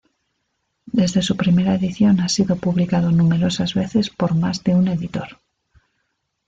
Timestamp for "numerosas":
3.11-3.75